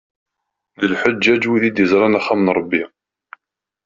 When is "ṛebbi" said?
2.57-2.83